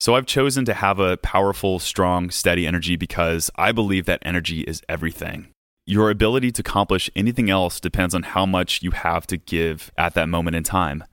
So 0.00 0.14
I've 0.14 0.24
chosen 0.24 0.64
to 0.64 0.72
have 0.72 0.98
a 0.98 1.18
powerful, 1.18 1.78
strong, 1.78 2.30
steady 2.30 2.66
energy 2.66 2.96
because 2.96 3.50
I 3.56 3.70
believe 3.70 4.06
that 4.06 4.22
energy 4.22 4.60
is 4.62 4.82
everything. 4.88 5.48
Your 5.84 6.08
ability 6.08 6.50
to 6.52 6.62
accomplish 6.62 7.10
anything 7.14 7.50
else 7.50 7.80
depends 7.80 8.14
on 8.14 8.22
how 8.22 8.46
much 8.46 8.82
you 8.82 8.92
have 8.92 9.26
to 9.26 9.36
give 9.36 9.92
at 9.98 10.14
that 10.14 10.30
moment 10.30 10.56
in 10.56 10.62
time. 10.62 11.04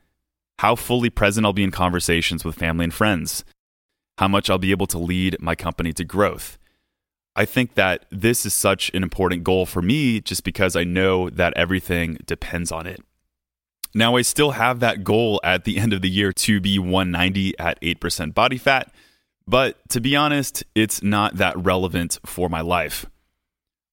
How 0.59 0.75
fully 0.75 1.09
present 1.09 1.45
I'll 1.45 1.51
be 1.51 1.65
in 1.65 1.71
conversations 1.71 2.45
with 2.45 2.55
family 2.55 2.85
and 2.85 2.93
friends. 2.93 3.43
how 4.21 4.27
much 4.27 4.51
I'll 4.51 4.59
be 4.59 4.69
able 4.69 4.85
to 4.85 4.99
lead 4.99 5.35
my 5.39 5.55
company 5.55 5.93
to 5.93 6.03
growth. 6.03 6.59
I 7.35 7.45
think 7.45 7.75
that 7.75 8.05
this 8.11 8.45
is 8.45 8.53
such 8.53 8.91
an 8.93 9.03
important 9.03 9.43
goal 9.43 9.65
for 9.65 9.81
me 9.81 10.19
just 10.19 10.43
because 10.43 10.75
I 10.75 10.83
know 10.83 11.29
that 11.29 11.53
everything 11.55 12.17
depends 12.25 12.71
on 12.71 12.85
it. 12.87 13.01
Now, 13.93 14.15
I 14.15 14.21
still 14.21 14.51
have 14.51 14.79
that 14.79 15.03
goal 15.03 15.39
at 15.43 15.65
the 15.65 15.77
end 15.77 15.93
of 15.93 16.01
the 16.01 16.09
year 16.09 16.31
to 16.33 16.61
be 16.61 16.79
190 16.79 17.59
at 17.59 17.79
8% 17.81 18.33
body 18.33 18.57
fat, 18.57 18.93
but 19.47 19.77
to 19.89 19.99
be 19.99 20.15
honest, 20.15 20.63
it's 20.75 21.03
not 21.03 21.37
that 21.37 21.57
relevant 21.57 22.19
for 22.25 22.47
my 22.47 22.61
life. 22.61 23.05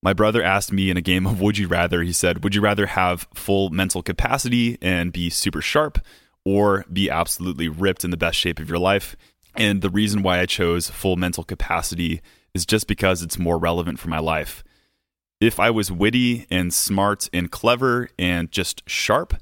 My 0.03 0.13
brother 0.13 0.43
asked 0.43 0.73
me 0.73 0.91
in 0.91 0.97
a 0.97 1.03
game 1.03 1.27
of 1.27 1.41
Would 1.41 1.59
You 1.59 1.67
Rather, 1.67 2.03
he 2.03 2.13
said, 2.13 2.45
Would 2.45 2.55
you 2.55 2.61
rather 2.61 2.87
have 2.87 3.27
full 3.35 3.71
mental 3.71 4.03
capacity 4.03 4.79
and 4.81 5.13
be 5.13 5.31
super 5.31 5.61
sharp 5.61 5.99
or 6.45 6.85
be 6.93 7.11
absolutely 7.11 7.69
ripped 7.69 8.05
in 8.05 8.13
the 8.13 8.17
best 8.17 8.39
shape 8.39 8.61
of 8.61 8.69
your 8.69 8.79
life? 8.79 9.17
And 9.57 9.83
the 9.83 9.91
reason 9.91 10.23
why 10.23 10.39
I 10.39 10.47
chose 10.47 10.89
full 10.89 11.17
mental 11.17 11.43
capacity 11.43 12.21
is 12.55 12.67
just 12.67 12.87
because 12.87 13.23
it's 13.23 13.39
more 13.39 13.59
relevant 13.59 13.99
for 13.99 14.09
my 14.09 14.19
life. 14.19 14.65
If 15.41 15.61
I 15.61 15.71
was 15.71 15.93
witty 15.93 16.47
and 16.51 16.75
smart 16.75 17.29
and 17.33 17.51
clever 17.51 18.09
and 18.19 18.51
just 18.51 18.83
sharp, 18.89 19.35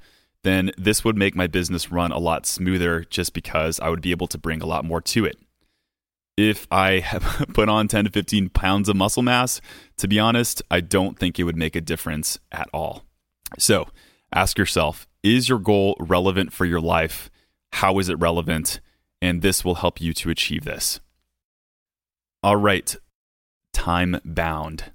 then 0.43 0.71
this 0.77 1.05
would 1.05 1.17
make 1.17 1.35
my 1.35 1.47
business 1.47 1.91
run 1.91 2.13
a 2.13 2.19
lot 2.19 2.47
smoother 2.47 3.05
just 3.05 3.33
because 3.33 3.81
I 3.81 3.89
would 3.89 4.03
be 4.03 4.11
able 4.11 4.29
to 4.29 4.39
bring 4.39 4.63
a 4.63 4.67
lot 4.67 4.85
more 4.85 5.01
to 5.01 5.25
it. 5.25 5.39
If 6.37 6.67
I 6.71 7.01
have 7.01 7.47
put 7.55 7.69
on 7.69 7.89
10 7.89 8.05
to 8.05 8.11
15 8.11 8.51
pounds 8.51 8.89
of 8.89 8.97
muscle 8.97 9.23
mass, 9.23 9.61
to 9.97 10.07
be 10.07 10.21
honest, 10.21 10.63
I 10.71 10.81
don't 10.81 11.19
think 11.19 11.39
it 11.39 11.45
would 11.45 11.57
make 11.57 11.75
a 11.75 11.81
difference 11.81 12.39
at 12.53 12.69
all. 12.73 13.05
So 13.59 13.89
ask 14.33 14.59
yourself 14.59 15.07
is 15.23 15.49
your 15.49 15.59
goal 15.59 15.97
relevant 15.99 16.53
for 16.53 16.65
your 16.65 16.81
life? 16.81 17.31
How 17.73 17.99
is 17.99 18.09
it 18.09 18.19
relevant? 18.19 18.81
And 19.21 19.43
this 19.43 19.65
will 19.65 19.77
help 19.77 20.01
you 20.01 20.13
to 20.13 20.31
achieve 20.31 20.65
this. 20.65 21.01
All 22.43 22.57
right, 22.57 22.95
time 23.73 24.21
bound. 24.25 24.93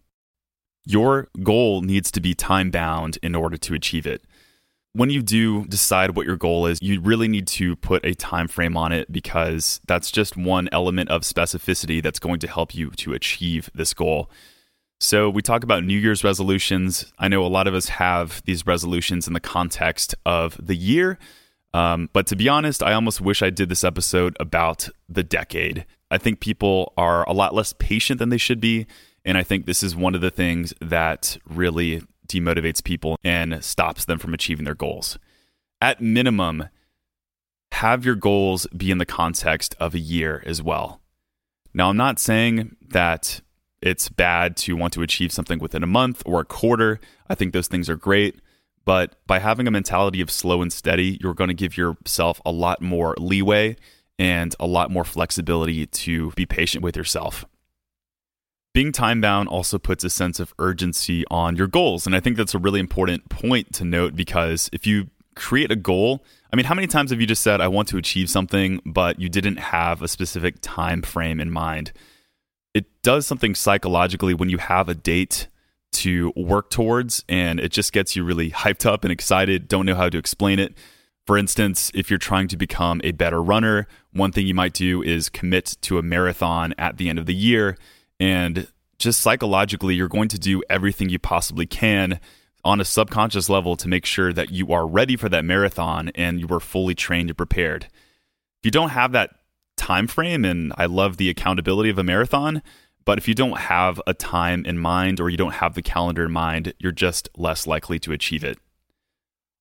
Your 0.86 1.27
goal 1.43 1.81
needs 1.81 2.12
to 2.12 2.21
be 2.21 2.33
time 2.33 2.71
bound 2.71 3.17
in 3.21 3.36
order 3.36 3.57
to 3.57 3.74
achieve 3.74 4.07
it. 4.07 4.24
When 4.93 5.10
you 5.10 5.21
do 5.21 5.65
decide 5.65 6.15
what 6.15 6.25
your 6.25 6.36
goal 6.36 6.65
is, 6.65 6.79
you 6.81 7.00
really 7.00 7.27
need 7.27 7.48
to 7.48 7.75
put 7.77 8.03
a 8.05 8.13
time 8.13 8.48
frame 8.48 8.75
on 8.75 8.91
it 8.91 9.12
because 9.12 9.79
that's 9.88 10.12
just 10.12 10.36
one 10.36 10.67
element 10.71 11.10
of 11.10 11.21
specificity 11.21 12.03
that's 12.03 12.19
going 12.19 12.39
to 12.39 12.48
help 12.48 12.75
you 12.75 12.91
to 12.91 13.13
achieve 13.13 13.69
this 13.74 13.93
goal. 13.93 14.29
So, 15.00 15.29
we 15.29 15.41
talk 15.41 15.63
about 15.63 15.83
New 15.83 15.98
Year's 15.98 16.24
resolutions. 16.24 17.12
I 17.17 17.27
know 17.27 17.43
a 17.43 17.48
lot 17.48 17.67
of 17.67 17.74
us 17.74 17.89
have 17.89 18.43
these 18.45 18.67
resolutions 18.67 19.27
in 19.27 19.33
the 19.33 19.39
context 19.39 20.13
of 20.25 20.60
the 20.62 20.75
year. 20.75 21.17
Um, 21.74 22.10
but 22.13 22.27
to 22.27 22.36
be 22.36 22.50
honest, 22.50 22.83
I 22.83 22.93
almost 22.93 23.21
wish 23.21 23.41
I 23.41 23.50
did 23.50 23.69
this 23.69 23.83
episode 23.83 24.36
about 24.39 24.89
the 25.07 25.24
decade. 25.24 25.86
I 26.11 26.17
think 26.17 26.41
people 26.41 26.93
are 26.97 27.27
a 27.27 27.33
lot 27.33 27.55
less 27.55 27.73
patient 27.73 28.19
than 28.19 28.29
they 28.29 28.37
should 28.37 28.59
be. 28.59 28.85
And 29.23 29.37
I 29.37 29.43
think 29.43 29.65
this 29.65 29.81
is 29.81 29.95
one 29.95 30.13
of 30.13 30.21
the 30.21 30.29
things 30.29 30.73
that 30.81 31.37
really 31.47 32.01
demotivates 32.27 32.83
people 32.83 33.17
and 33.23 33.63
stops 33.63 34.05
them 34.05 34.19
from 34.19 34.33
achieving 34.33 34.65
their 34.65 34.75
goals. 34.75 35.17
At 35.79 36.01
minimum, 36.01 36.69
have 37.71 38.05
your 38.05 38.15
goals 38.15 38.67
be 38.75 38.91
in 38.91 38.97
the 38.97 39.05
context 39.05 39.75
of 39.79 39.95
a 39.95 39.99
year 39.99 40.43
as 40.45 40.61
well. 40.61 41.01
Now, 41.73 41.89
I'm 41.89 41.97
not 41.97 42.19
saying 42.19 42.75
that 42.89 43.41
it's 43.81 44.09
bad 44.09 44.57
to 44.57 44.75
want 44.75 44.93
to 44.93 45.01
achieve 45.01 45.31
something 45.31 45.59
within 45.59 45.83
a 45.83 45.87
month 45.87 46.21
or 46.25 46.41
a 46.41 46.45
quarter. 46.45 46.99
I 47.29 47.35
think 47.35 47.53
those 47.53 47.67
things 47.67 47.89
are 47.89 47.95
great. 47.95 48.39
But 48.83 49.15
by 49.27 49.39
having 49.39 49.67
a 49.67 49.71
mentality 49.71 50.21
of 50.21 50.29
slow 50.29 50.61
and 50.61 50.73
steady, 50.73 51.17
you're 51.21 51.33
going 51.33 51.47
to 51.47 51.53
give 51.53 51.77
yourself 51.77 52.41
a 52.45 52.51
lot 52.51 52.81
more 52.81 53.15
leeway 53.17 53.77
and 54.21 54.55
a 54.59 54.67
lot 54.67 54.91
more 54.91 55.03
flexibility 55.03 55.87
to 55.87 56.29
be 56.33 56.45
patient 56.45 56.83
with 56.83 56.95
yourself. 56.95 57.43
Being 58.71 58.91
time 58.91 59.19
bound 59.19 59.49
also 59.49 59.79
puts 59.79 60.03
a 60.03 60.11
sense 60.11 60.39
of 60.39 60.53
urgency 60.59 61.25
on 61.31 61.55
your 61.55 61.65
goals. 61.65 62.05
And 62.05 62.15
I 62.15 62.19
think 62.19 62.37
that's 62.37 62.53
a 62.53 62.59
really 62.59 62.79
important 62.79 63.29
point 63.29 63.73
to 63.73 63.83
note 63.83 64.15
because 64.15 64.69
if 64.71 64.85
you 64.85 65.09
create 65.35 65.71
a 65.71 65.75
goal, 65.75 66.23
I 66.53 66.55
mean, 66.55 66.67
how 66.67 66.75
many 66.75 66.85
times 66.85 67.09
have 67.09 67.19
you 67.19 67.25
just 67.25 67.41
said, 67.41 67.61
I 67.61 67.67
want 67.67 67.87
to 67.87 67.97
achieve 67.97 68.29
something, 68.29 68.79
but 68.85 69.19
you 69.19 69.27
didn't 69.27 69.57
have 69.57 70.03
a 70.03 70.07
specific 70.07 70.57
time 70.61 71.01
frame 71.01 71.39
in 71.39 71.49
mind? 71.49 71.91
It 72.75 72.85
does 73.01 73.25
something 73.25 73.55
psychologically 73.55 74.35
when 74.35 74.49
you 74.49 74.59
have 74.59 74.87
a 74.87 74.93
date 74.93 75.47
to 75.93 76.31
work 76.35 76.69
towards 76.69 77.25
and 77.27 77.59
it 77.59 77.71
just 77.71 77.91
gets 77.91 78.15
you 78.15 78.23
really 78.23 78.51
hyped 78.51 78.85
up 78.85 79.03
and 79.03 79.11
excited, 79.11 79.67
don't 79.67 79.87
know 79.87 79.95
how 79.95 80.09
to 80.09 80.19
explain 80.19 80.59
it. 80.59 80.75
For 81.31 81.38
instance, 81.38 81.93
if 81.95 82.09
you're 82.09 82.19
trying 82.19 82.50
to 82.50 82.57
become 82.57 83.00
a 83.05 83.13
better 83.13 83.41
runner, 83.41 83.88
one 84.11 84.33
thing 84.33 84.47
you 84.47 84.53
might 84.53 84.73
do 84.73 85.01
is 85.01 85.29
commit 85.29 85.77
to 85.83 85.97
a 85.97 86.01
marathon 86.01 86.73
at 86.77 86.97
the 86.97 87.07
end 87.07 87.19
of 87.19 87.25
the 87.25 87.33
year 87.33 87.77
and 88.19 88.67
just 89.00 89.21
psychologically, 89.21 89.95
you're 89.95 90.09
going 90.09 90.27
to 90.27 90.38
do 90.38 90.61
everything 90.69 91.07
you 91.07 91.19
possibly 91.19 91.65
can 91.65 92.19
on 92.65 92.81
a 92.81 92.83
subconscious 92.83 93.47
level 93.47 93.77
to 93.77 93.88
make 93.88 94.05
sure 94.05 94.33
that 94.33 94.51
you 94.51 94.73
are 94.73 94.85
ready 94.85 95.15
for 95.15 95.29
that 95.29 95.45
marathon 95.45 96.11
and 96.15 96.41
you 96.41 96.47
are 96.53 96.59
fully 96.59 96.95
trained 96.95 97.29
and 97.29 97.38
prepared. 97.38 97.85
If 97.85 98.65
you 98.65 98.71
don't 98.71 98.89
have 98.89 99.13
that 99.13 99.29
time 99.77 100.07
frame, 100.07 100.43
and 100.43 100.73
I 100.77 100.88
love 100.88 101.15
the 101.15 101.29
accountability 101.29 101.89
of 101.89 101.97
a 101.97 102.03
marathon, 102.03 102.61
but 103.05 103.17
if 103.17 103.29
you 103.29 103.35
don't 103.35 103.57
have 103.57 104.01
a 104.05 104.13
time 104.13 104.65
in 104.65 104.77
mind 104.77 105.21
or 105.21 105.29
you 105.29 105.38
don't 105.38 105.53
have 105.53 105.75
the 105.75 105.81
calendar 105.81 106.25
in 106.25 106.33
mind, 106.33 106.73
you're 106.77 106.91
just 106.91 107.29
less 107.38 107.65
likely 107.65 108.00
to 108.00 108.11
achieve 108.11 108.43
it. 108.43 108.59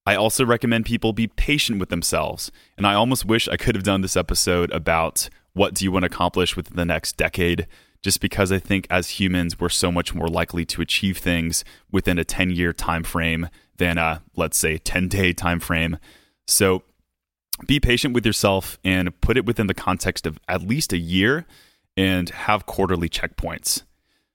I 0.07 0.15
also 0.17 0.45
recommend 0.45 0.87
people 0.87 1.13
be 1.13 1.27
patient 1.27 1.79
with 1.79 1.89
themselves. 1.89 2.51
And 2.77 2.87
I 2.87 2.95
almost 2.95 3.25
wish 3.25 3.49
I 3.49 3.57
could 3.57 3.75
have 3.75 3.85
done 3.85 4.01
this 4.01 4.17
episode 4.17 4.71
about 4.73 5.29
what 5.53 5.75
do 5.75 5.85
you 5.85 5.93
want 5.93 6.05
to 6.05 6.07
accomplish 6.07 6.57
within 6.57 6.77
the 6.77 6.85
next 6.85 7.17
decade 7.17 7.67
just 8.03 8.21
because 8.21 8.51
I 8.51 8.59
think 8.59 8.87
as 8.89 9.21
humans 9.21 9.61
we're 9.61 9.69
so 9.69 9.93
much 9.93 10.15
more 10.15 10.29
likely 10.29 10.65
to 10.67 10.81
achieve 10.81 11.19
things 11.19 11.65
within 11.91 12.19
a 12.19 12.25
10 12.25 12.51
year 12.51 12.73
time 12.73 13.03
frame 13.03 13.49
than 13.77 13.99
a 13.99 14.23
let's 14.37 14.57
say 14.57 14.79
10 14.79 15.09
day 15.09 15.33
time 15.33 15.61
frame. 15.61 15.99
So 16.47 16.83
be 17.67 17.79
patient 17.79 18.15
with 18.15 18.25
yourself 18.25 18.79
and 18.85 19.19
put 19.21 19.37
it 19.37 19.45
within 19.45 19.67
the 19.67 19.75
context 19.75 20.27
of 20.27 20.39
at 20.49 20.63
least 20.63 20.93
a 20.93 20.99
year 20.99 21.47
and 21.97 22.31
have 22.31 22.67
quarterly 22.67 23.09
checkpoints. 23.09 23.83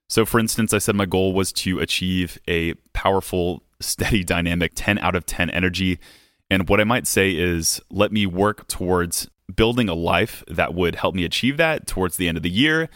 So 0.07 0.25
for 0.25 0.39
instance, 0.39 0.73
I 0.73 0.77
said 0.77 0.95
my 0.95 1.05
goal 1.07 1.33
was 1.33 1.51
to 1.53 1.79
achieve 1.79 2.39
a 2.47 2.75
powerful, 2.93 3.63
steady, 3.79 4.23
dynamic 4.23 4.73
10 4.75 4.99
out 4.99 5.15
of 5.15 5.25
10 5.25 5.49
energy. 5.49 5.99
And 6.49 6.69
what 6.69 6.79
I 6.79 6.83
might 6.83 7.07
say 7.07 7.31
is 7.31 7.81
let 7.89 8.11
me 8.11 8.25
work 8.25 8.67
towards 8.67 9.29
building 9.53 9.89
a 9.89 9.93
life 9.93 10.43
that 10.47 10.73
would 10.73 10.95
help 10.95 11.15
me 11.15 11.23
achieve 11.23 11.57
that 11.57 11.87
towards 11.87 12.17
the 12.17 12.27
end 12.27 12.37
of 12.37 12.43
the 12.43 12.49
year 12.49 12.89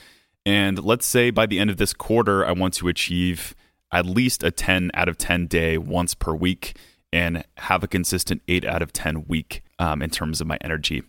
and 0.45 0.83
let's 0.83 1.05
say 1.05 1.29
by 1.29 1.45
the 1.45 1.59
end 1.59 1.69
of 1.69 1.77
this 1.77 1.93
quarter, 1.93 2.45
I 2.45 2.51
want 2.53 2.73
to 2.75 2.87
achieve 2.87 3.55
at 3.91 4.05
least 4.05 4.43
a 4.43 4.49
10 4.49 4.91
out 4.93 5.09
of 5.09 5.17
10 5.17 5.47
day 5.47 5.77
once 5.77 6.13
per 6.15 6.33
week 6.33 6.75
and 7.11 7.43
have 7.57 7.83
a 7.83 7.87
consistent 7.87 8.41
8 8.47 8.65
out 8.65 8.81
of 8.81 8.93
10 8.93 9.25
week 9.27 9.63
um, 9.79 10.01
in 10.01 10.09
terms 10.09 10.41
of 10.41 10.47
my 10.47 10.57
energy. 10.61 11.03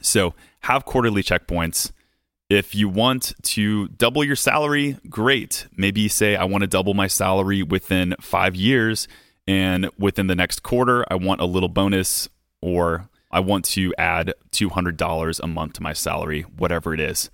So 0.00 0.34
have 0.60 0.84
quarterly 0.84 1.22
checkpoints. 1.22 1.92
If 2.48 2.74
you 2.74 2.88
want 2.88 3.34
to 3.42 3.88
double 3.88 4.24
your 4.24 4.36
salary, 4.36 4.96
great. 5.10 5.66
Maybe 5.76 6.02
you 6.02 6.08
say, 6.08 6.34
I 6.34 6.44
want 6.44 6.62
to 6.62 6.66
double 6.66 6.94
my 6.94 7.06
salary 7.06 7.62
within 7.62 8.14
five 8.20 8.56
years. 8.56 9.06
And 9.46 9.90
within 9.98 10.28
the 10.28 10.34
next 10.34 10.62
quarter, 10.62 11.04
I 11.10 11.16
want 11.16 11.42
a 11.42 11.46
little 11.46 11.68
bonus 11.68 12.28
or 12.62 13.08
I 13.30 13.40
want 13.40 13.66
to 13.66 13.94
add 13.98 14.32
$200 14.52 15.40
a 15.40 15.46
month 15.46 15.74
to 15.74 15.82
my 15.82 15.92
salary, 15.92 16.42
whatever 16.42 16.94
it 16.94 17.00
is. 17.00 17.30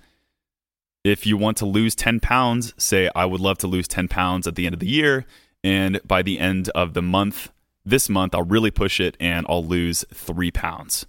If 1.04 1.26
you 1.26 1.37
want 1.37 1.59
to 1.59 1.66
lose 1.66 1.94
10 1.94 2.18
pounds, 2.18 2.75
say, 2.76 3.09
I 3.14 3.25
would 3.25 3.40
love 3.40 3.59
to 3.59 3.68
lose 3.68 3.87
10 3.87 4.09
pounds 4.09 4.49
at 4.49 4.56
the 4.56 4.66
end 4.66 4.75
of 4.75 4.80
the 4.80 4.88
year. 4.88 5.26
And 5.62 6.00
by 6.04 6.23
the 6.23 6.40
end 6.40 6.71
of 6.71 6.94
the 6.94 7.02
month, 7.02 7.52
this 7.85 8.09
month, 8.09 8.35
I'll 8.35 8.42
really 8.42 8.71
push 8.71 8.99
it 8.99 9.16
and 9.21 9.47
I'll 9.49 9.64
lose 9.64 10.04
three 10.12 10.50
pounds. 10.50 11.06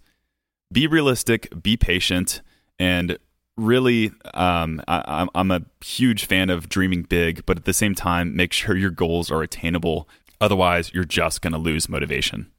Be 0.71 0.85
realistic, 0.85 1.63
be 1.63 1.75
patient, 1.75 2.41
and 2.77 3.17
really, 3.57 4.11
um, 4.33 4.81
I, 4.87 5.27
I'm 5.33 5.51
a 5.51 5.61
huge 5.83 6.25
fan 6.25 6.49
of 6.49 6.69
dreaming 6.69 7.03
big, 7.03 7.45
but 7.45 7.57
at 7.57 7.65
the 7.65 7.73
same 7.73 7.95
time, 7.95 8.35
make 8.35 8.53
sure 8.53 8.75
your 8.75 8.91
goals 8.91 9.31
are 9.31 9.41
attainable. 9.41 10.07
Otherwise, 10.41 10.93
you're 10.93 11.05
just 11.05 11.41
going 11.41 11.53
to 11.53 11.59
lose 11.59 11.87
motivation. 11.89 12.51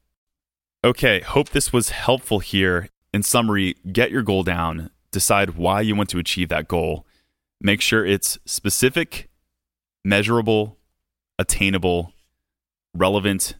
Okay, 0.84 1.20
hope 1.20 1.50
this 1.50 1.72
was 1.72 1.90
helpful 1.90 2.38
here. 2.38 2.88
In 3.12 3.22
summary, 3.22 3.76
get 3.92 4.10
your 4.10 4.22
goal 4.22 4.42
down, 4.42 4.90
decide 5.10 5.56
why 5.56 5.80
you 5.80 5.94
want 5.94 6.10
to 6.10 6.18
achieve 6.18 6.48
that 6.48 6.68
goal, 6.68 7.06
Make 7.60 7.80
sure 7.80 8.04
it's 8.04 8.38
specific, 8.44 9.28
measurable, 10.04 10.76
attainable, 11.38 12.12
relevant, 12.94 13.54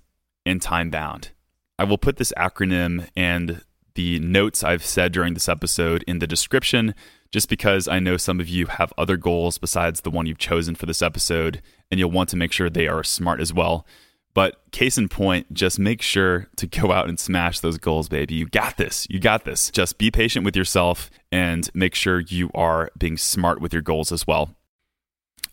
and 0.45 0.61
time 0.61 0.91
bound. 0.91 1.31
I 1.79 1.85
will 1.85 1.99
put 1.99 2.17
this 2.17 2.33
acronym 2.37 3.09
and 3.17 3.63
the 3.97 4.21
notes 4.21 4.63
I've 4.63 4.85
said 4.85 5.13
during 5.13 5.35
this 5.35 5.49
episode 5.49 6.05
in 6.07 6.21
the 6.21 6.27
description 6.27 6.95
just 7.33 7.49
because 7.49 7.89
I 7.89 7.99
know 7.99 8.17
some 8.17 8.41
of 8.41 8.49
you 8.49 8.67
have 8.67 8.93
other 8.97 9.17
goals 9.17 9.59
besides 9.59 10.01
the 10.01 10.11
one 10.11 10.27
you've 10.27 10.39
chosen 10.39 10.75
for 10.75 10.87
this 10.87 11.03
episode, 11.03 11.61
and 11.91 11.99
you'll 11.99 12.11
want 12.11 12.29
to 12.31 12.37
make 12.37 12.53
sure 12.53 12.71
they 12.71 12.87
are 12.87 13.03
smart 13.03 13.41
as 13.41 13.53
well. 13.53 13.87
But 14.33 14.61
case 14.71 14.99
in 14.99 15.09
point, 15.09 15.53
just 15.53 15.79
make 15.79 16.03
sure 16.03 16.49
to 16.57 16.67
go 16.67 16.93
out 16.93 17.09
and 17.09 17.19
smash 17.19 17.61
those 17.61 17.79
goals, 17.79 18.09
baby. 18.09 18.35
You 18.35 18.47
got 18.47 18.77
this. 18.77 19.07
You 19.11 19.19
got 19.19 19.45
this. 19.45 19.71
Just 19.71 19.99
be 19.99 20.11
patient 20.11 20.45
with 20.45 20.55
yourself 20.55 21.11
and 21.33 21.69
make 21.75 21.95
sure 21.95 22.21
you 22.21 22.51
are 22.55 22.91
being 22.99 23.17
smart 23.17 23.61
with 23.61 23.73
your 23.73 23.83
goals 23.83 24.13
as 24.13 24.27
well. 24.27 24.55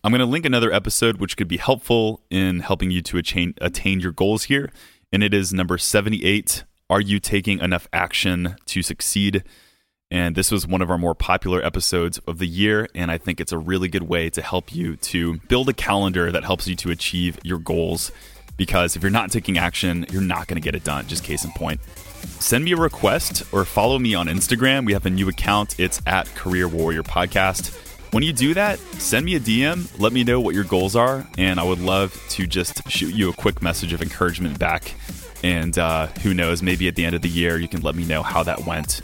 I'm 0.04 0.12
going 0.12 0.20
to 0.20 0.26
link 0.26 0.46
another 0.46 0.72
episode 0.72 1.18
which 1.18 1.38
could 1.38 1.48
be 1.48 1.58
helpful 1.58 2.22
in 2.30 2.60
helping 2.60 2.92
you 2.92 3.02
to 3.04 3.18
attain, 3.18 3.54
attain 3.62 4.02
your 4.02 4.12
goals 4.12 4.44
here. 4.44 4.70
And 5.14 5.24
it 5.24 5.34
is 5.34 5.54
number 5.54 5.78
78 5.78 6.66
Are 6.94 7.02
you 7.02 7.20
taking 7.20 7.60
enough 7.60 7.88
action 7.92 8.56
to 8.68 8.84
succeed? 8.84 9.44
And 10.12 10.36
this 10.36 10.52
was 10.52 10.68
one 10.68 10.84
of 10.84 10.92
our 10.92 11.00
more 11.00 11.16
popular 11.16 11.60
episodes 11.66 12.20
of 12.28 12.38
the 12.38 12.46
year. 12.46 12.88
And 12.94 13.10
I 13.10 13.18
think 13.18 13.42
it's 13.42 13.52
a 13.52 13.58
really 13.58 13.88
good 13.88 14.04
way 14.04 14.30
to 14.30 14.44
help 14.44 14.76
you 14.76 14.96
to 14.98 15.40
build 15.48 15.70
a 15.70 15.74
calendar 15.74 16.32
that 16.32 16.44
helps 16.44 16.68
you 16.68 16.76
to 16.76 16.92
achieve 16.92 17.40
your 17.42 17.58
goals. 17.58 18.12
Because 18.58 18.96
if 18.96 19.02
you're 19.02 19.10
not 19.10 19.32
taking 19.32 19.58
action, 19.58 20.06
you're 20.12 20.22
not 20.22 20.46
going 20.46 20.62
to 20.62 20.64
get 20.64 20.76
it 20.76 20.84
done. 20.84 21.08
Just 21.08 21.24
case 21.24 21.44
in 21.44 21.50
point. 21.54 21.82
Send 22.38 22.64
me 22.64 22.74
a 22.74 22.78
request 22.78 23.42
or 23.52 23.66
follow 23.66 23.98
me 23.98 24.14
on 24.14 24.28
Instagram. 24.28 24.86
We 24.86 24.94
have 24.94 25.08
a 25.08 25.10
new 25.10 25.30
account. 25.30 25.80
It's 25.80 26.00
at 26.06 26.28
Career 26.36 26.68
Warrior 26.68 27.02
Podcast. 27.02 27.74
When 28.14 28.22
you 28.22 28.34
do 28.34 28.54
that, 28.54 28.78
send 28.78 29.26
me 29.26 29.34
a 29.34 29.40
DM. 29.40 30.00
Let 30.00 30.14
me 30.14 30.24
know 30.24 30.40
what 30.40 30.54
your 30.54 30.64
goals 30.64 30.96
are. 30.96 31.28
And 31.40 31.60
I 31.60 31.64
would 31.64 31.82
love 31.82 32.24
to 32.30 32.46
just 32.46 32.88
shoot 32.88 33.16
you 33.16 33.32
a 33.32 33.34
quick 33.34 33.64
message 33.64 33.94
of 33.94 34.04
encouragement 34.04 34.60
back. 34.60 34.94
And 35.44 35.78
uh, 35.78 36.08
who 36.24 36.34
knows, 36.34 36.64
maybe 36.64 36.88
at 36.88 36.96
the 36.96 37.06
end 37.06 37.16
of 37.16 37.22
the 37.22 37.30
year, 37.30 37.58
you 37.58 37.68
can 37.68 37.82
let 37.82 37.96
me 37.96 38.06
know 38.06 38.24
how 38.24 38.44
that 38.44 38.66
went. 38.66 39.02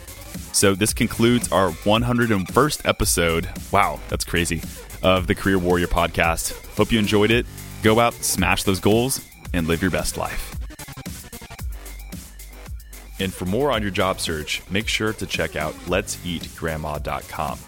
So, 0.52 0.74
this 0.74 0.94
concludes 0.94 1.52
our 1.52 1.70
101st 1.70 2.88
episode. 2.88 3.48
Wow, 3.70 4.00
that's 4.08 4.24
crazy. 4.24 4.62
Of 5.02 5.26
the 5.26 5.34
Career 5.34 5.58
Warrior 5.58 5.86
podcast. 5.86 6.52
Hope 6.76 6.90
you 6.90 6.98
enjoyed 6.98 7.30
it. 7.30 7.46
Go 7.82 8.00
out, 8.00 8.14
smash 8.14 8.64
those 8.64 8.80
goals, 8.80 9.24
and 9.52 9.66
live 9.68 9.82
your 9.82 9.90
best 9.90 10.16
life. 10.16 10.56
And 13.20 13.32
for 13.32 13.44
more 13.44 13.70
on 13.70 13.82
your 13.82 13.90
job 13.90 14.18
search, 14.18 14.62
make 14.70 14.88
sure 14.88 15.12
to 15.12 15.26
check 15.26 15.54
out 15.54 15.74
let'seatgrandma.com. 15.86 17.58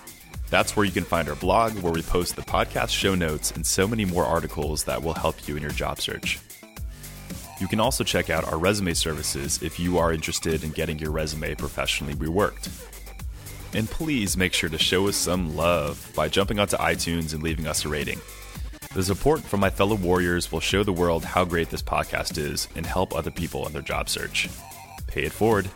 That's 0.48 0.76
where 0.76 0.84
you 0.84 0.92
can 0.92 1.04
find 1.04 1.28
our 1.28 1.36
blog, 1.36 1.72
where 1.78 1.92
we 1.92 2.02
post 2.02 2.36
the 2.36 2.42
podcast 2.42 2.90
show 2.90 3.14
notes 3.14 3.50
and 3.52 3.66
so 3.66 3.86
many 3.86 4.04
more 4.04 4.24
articles 4.24 4.84
that 4.84 5.02
will 5.02 5.14
help 5.14 5.46
you 5.46 5.56
in 5.56 5.62
your 5.62 5.70
job 5.70 6.00
search. 6.00 6.38
You 7.62 7.68
can 7.68 7.78
also 7.78 8.02
check 8.02 8.28
out 8.28 8.42
our 8.42 8.58
resume 8.58 8.92
services 8.92 9.62
if 9.62 9.78
you 9.78 9.96
are 9.96 10.12
interested 10.12 10.64
in 10.64 10.72
getting 10.72 10.98
your 10.98 11.12
resume 11.12 11.54
professionally 11.54 12.14
reworked. 12.14 12.68
And 13.72 13.88
please 13.88 14.36
make 14.36 14.52
sure 14.52 14.68
to 14.68 14.78
show 14.78 15.06
us 15.06 15.14
some 15.14 15.54
love 15.54 16.10
by 16.16 16.28
jumping 16.28 16.58
onto 16.58 16.76
iTunes 16.78 17.34
and 17.34 17.40
leaving 17.40 17.68
us 17.68 17.84
a 17.84 17.88
rating. 17.88 18.18
The 18.94 19.04
support 19.04 19.42
from 19.42 19.60
my 19.60 19.70
fellow 19.70 19.94
warriors 19.94 20.50
will 20.50 20.58
show 20.58 20.82
the 20.82 20.92
world 20.92 21.24
how 21.24 21.44
great 21.44 21.70
this 21.70 21.82
podcast 21.82 22.36
is 22.36 22.66
and 22.74 22.84
help 22.84 23.14
other 23.14 23.30
people 23.30 23.64
in 23.68 23.72
their 23.72 23.80
job 23.80 24.08
search. 24.08 24.48
Pay 25.06 25.22
it 25.22 25.32
forward. 25.32 25.66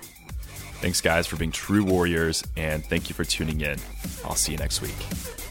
Thanks, 0.81 1.00
guys, 1.00 1.28
for 1.28 1.37
being 1.37 1.52
true 1.52 1.85
warriors, 1.85 2.43
and 2.57 2.85
thank 2.85 3.09
you 3.09 3.14
for 3.14 3.25
tuning 3.25 3.61
in. 3.61 3.78
I'll 4.25 4.35
see 4.35 4.50
you 4.50 4.59
next 4.59 4.83
week. 4.83 5.46